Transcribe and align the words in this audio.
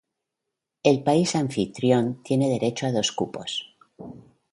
El 0.81 1.03
país 1.03 1.35
anfitrión 1.35 2.23
tiene 2.23 2.49
derecho 2.49 2.87
a 2.87 2.91
dos 2.91 3.11
cupos. 3.11 3.77